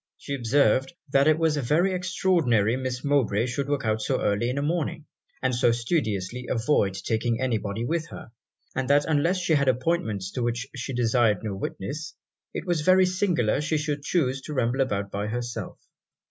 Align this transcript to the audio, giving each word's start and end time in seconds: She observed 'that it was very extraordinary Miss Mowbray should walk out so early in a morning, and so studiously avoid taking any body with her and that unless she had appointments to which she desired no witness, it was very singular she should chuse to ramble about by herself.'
She 0.17 0.33
observed 0.33 0.93
'that 1.11 1.27
it 1.27 1.37
was 1.37 1.57
very 1.57 1.93
extraordinary 1.93 2.75
Miss 2.75 3.03
Mowbray 3.03 3.45
should 3.45 3.69
walk 3.69 3.85
out 3.85 4.01
so 4.01 4.19
early 4.19 4.49
in 4.49 4.57
a 4.57 4.63
morning, 4.63 5.05
and 5.43 5.53
so 5.53 5.71
studiously 5.71 6.47
avoid 6.47 6.95
taking 6.95 7.39
any 7.39 7.59
body 7.59 7.85
with 7.85 8.07
her 8.07 8.31
and 8.75 8.89
that 8.89 9.05
unless 9.05 9.37
she 9.37 9.53
had 9.53 9.67
appointments 9.67 10.31
to 10.31 10.41
which 10.41 10.65
she 10.75 10.91
desired 10.93 11.43
no 11.43 11.53
witness, 11.55 12.15
it 12.51 12.65
was 12.65 12.81
very 12.81 13.05
singular 13.05 13.61
she 13.61 13.77
should 13.77 14.01
chuse 14.01 14.41
to 14.41 14.55
ramble 14.55 14.81
about 14.81 15.11
by 15.11 15.27
herself.' 15.27 15.77